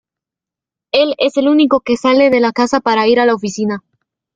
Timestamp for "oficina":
3.35-3.83